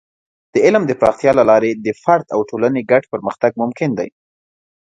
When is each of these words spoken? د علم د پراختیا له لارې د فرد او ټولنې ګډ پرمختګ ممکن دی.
د 0.53 0.55
علم 0.65 0.83
د 0.87 0.91
پراختیا 0.99 1.31
له 1.39 1.43
لارې 1.49 1.71
د 1.85 1.87
فرد 2.03 2.25
او 2.35 2.39
ټولنې 2.49 2.81
ګډ 2.91 3.03
پرمختګ 3.13 3.51
ممکن 3.63 3.89
دی. 3.99 4.09